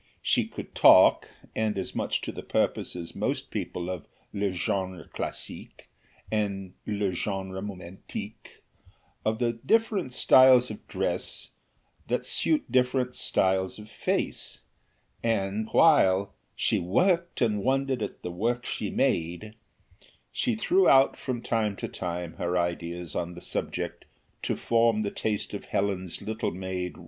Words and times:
She 0.23 0.45
could 0.47 0.73
talk, 0.73 1.29
and 1.55 1.77
as 1.77 1.93
much 1.93 2.21
to 2.21 2.31
the 2.31 2.41
purpose 2.41 2.95
as 2.95 3.13
most 3.15 3.51
people 3.51 3.87
of 3.87 4.07
"le 4.33 4.51
genre 4.51 5.07
classique," 5.09 5.89
and 6.31 6.73
"le 6.87 7.11
genre 7.11 7.61
romantique," 7.61 8.63
of 9.23 9.37
the 9.37 9.53
different 9.63 10.11
styles 10.11 10.71
of 10.71 10.87
dress 10.87 11.51
that 12.07 12.25
suit 12.25 12.71
different 12.71 13.13
styles 13.13 13.77
of 13.77 13.91
face; 13.91 14.61
and 15.21 15.69
while 15.71 16.33
"she 16.55 16.79
worked 16.79 17.39
and 17.39 17.61
wondered 17.63 18.01
at 18.01 18.23
the 18.23 18.31
work 18.31 18.65
she 18.65 18.89
made," 18.89 19.53
she 20.31 20.55
threw 20.55 20.89
out 20.89 21.15
from 21.15 21.43
time 21.43 21.75
to 21.75 21.87
time 21.87 22.37
her 22.37 22.57
ideas 22.57 23.13
on 23.13 23.35
the 23.35 23.39
subject 23.39 24.05
to 24.41 24.55
form 24.55 25.03
the 25.03 25.11
taste 25.11 25.53
of 25.53 25.65
Helen's 25.65 26.23
little 26.23 26.49
maid. 26.49 26.95